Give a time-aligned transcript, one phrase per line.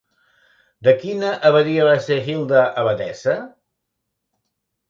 [0.87, 3.37] De quina abadia va ser Hilda abadessa?